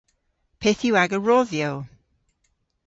[0.59, 1.75] Pyth yw aga rwodhyow?